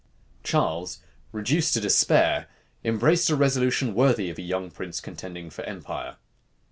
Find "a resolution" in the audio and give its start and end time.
3.29-3.93